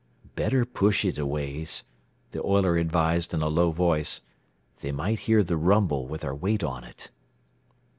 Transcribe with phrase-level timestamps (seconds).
[0.35, 1.83] "Better push it a ways,"
[2.31, 4.21] the oiler advised in a low voice.
[4.79, 7.11] "They might hear the rumble, with our weight on it."